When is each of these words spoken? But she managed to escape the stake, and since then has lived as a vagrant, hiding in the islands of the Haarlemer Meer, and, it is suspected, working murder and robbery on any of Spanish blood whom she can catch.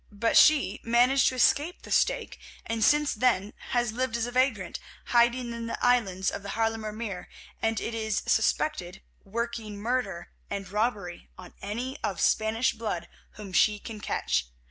But 0.11 0.35
she 0.35 0.79
managed 0.83 1.27
to 1.29 1.35
escape 1.35 1.83
the 1.83 1.91
stake, 1.91 2.39
and 2.65 2.83
since 2.83 3.13
then 3.13 3.53
has 3.69 3.91
lived 3.91 4.17
as 4.17 4.25
a 4.25 4.31
vagrant, 4.31 4.79
hiding 5.05 5.53
in 5.53 5.67
the 5.67 5.77
islands 5.85 6.31
of 6.31 6.41
the 6.41 6.53
Haarlemer 6.57 6.91
Meer, 6.91 7.29
and, 7.61 7.79
it 7.79 7.93
is 7.93 8.23
suspected, 8.25 9.03
working 9.23 9.77
murder 9.77 10.31
and 10.49 10.67
robbery 10.67 11.29
on 11.37 11.53
any 11.61 11.99
of 12.03 12.19
Spanish 12.19 12.73
blood 12.73 13.09
whom 13.33 13.53
she 13.53 13.77
can 13.77 13.99
catch. 13.99 14.47